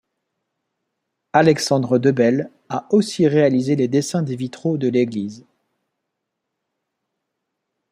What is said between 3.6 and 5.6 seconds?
les dessins des vitraux de l'église.